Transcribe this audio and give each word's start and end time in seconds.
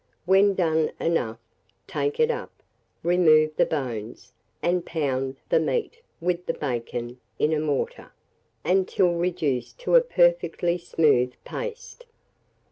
When 0.25 0.55
done 0.55 0.91
enough, 0.99 1.37
take 1.85 2.19
it 2.19 2.31
up, 2.31 2.51
remove 3.03 3.55
the 3.55 3.67
bones, 3.67 4.33
and 4.59 4.83
pound 4.83 5.35
the 5.49 5.59
meat, 5.59 6.01
with 6.19 6.47
the 6.47 6.55
bacon, 6.55 7.19
in 7.37 7.53
a 7.53 7.59
mortar, 7.59 8.11
until 8.65 9.13
reduced 9.13 9.77
to 9.81 9.93
a 9.93 10.01
perfectly 10.01 10.79
smooth 10.79 11.33
paste. 11.45 12.07